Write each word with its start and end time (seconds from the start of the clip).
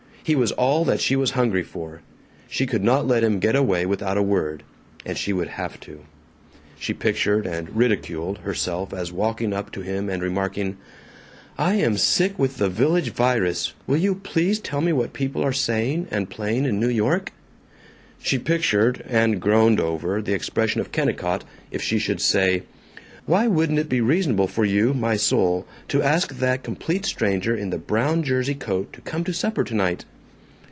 He 0.23 0.35
was 0.35 0.51
all 0.51 0.85
that 0.85 1.01
she 1.01 1.15
was 1.15 1.31
hungry 1.31 1.63
for. 1.63 2.01
She 2.47 2.67
could 2.67 2.83
not 2.83 3.07
let 3.07 3.23
him 3.23 3.39
get 3.39 3.55
away 3.55 3.87
without 3.87 4.19
a 4.19 4.23
word 4.23 4.61
and 5.03 5.17
she 5.17 5.33
would 5.33 5.47
have 5.47 5.79
to. 5.79 6.01
She 6.77 6.93
pictured, 6.93 7.47
and 7.47 7.75
ridiculed, 7.75 8.37
herself 8.37 8.93
as 8.93 9.11
walking 9.11 9.51
up 9.51 9.71
to 9.71 9.81
him 9.81 10.09
and 10.09 10.21
remarking, 10.21 10.77
"I 11.57 11.73
am 11.77 11.97
sick 11.97 12.37
with 12.37 12.57
the 12.57 12.69
Village 12.69 13.11
Virus. 13.13 13.73
Will 13.87 13.97
you 13.97 14.13
please 14.13 14.59
tell 14.59 14.79
me 14.79 14.93
what 14.93 15.11
people 15.13 15.43
are 15.43 15.51
saying 15.51 16.07
and 16.11 16.29
playing 16.29 16.65
in 16.65 16.79
New 16.79 16.89
York?" 16.89 17.31
She 18.19 18.37
pictured, 18.37 19.03
and 19.07 19.41
groaned 19.41 19.79
over, 19.79 20.21
the 20.21 20.33
expression 20.35 20.79
of 20.81 20.91
Kennicott 20.91 21.43
if 21.71 21.81
she 21.81 21.97
should 21.97 22.21
say, 22.21 22.61
"Why 23.25 23.47
wouldn't 23.47 23.79
it 23.79 23.89
be 23.89 24.01
reasonable 24.01 24.47
for 24.47 24.65
you, 24.65 24.93
my 24.93 25.15
soul, 25.15 25.67
to 25.89 26.01
ask 26.01 26.35
that 26.37 26.63
complete 26.63 27.05
stranger 27.05 27.55
in 27.55 27.69
the 27.69 27.77
brown 27.77 28.23
jersey 28.23 28.55
coat 28.55 28.91
to 28.93 29.01
come 29.01 29.23
to 29.25 29.33
supper 29.33 29.63
tonight?" 29.63 30.05